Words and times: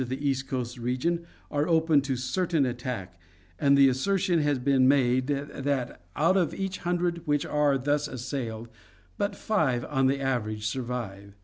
the 0.07 0.27
East 0.27 0.47
Coast 0.47 0.79
region 0.79 1.27
are 1.51 1.67
open 1.67 2.01
to 2.01 2.15
certain 2.15 2.65
attack, 2.65 3.19
and 3.59 3.77
the 3.77 3.87
assertion 3.87 4.39
has 4.41 4.57
been 4.57 4.87
made 4.87 5.27
that 5.27 6.01
out 6.15 6.35
of 6.35 6.55
each 6.55 6.79
hundred 6.79 7.21
which 7.27 7.45
are 7.45 7.77
thus 7.77 8.07
assailed 8.07 8.67
but 9.19 9.35
five 9.35 9.85
on 9.85 10.07
the 10.07 10.19
average 10.19 10.65
survive. 10.65 11.35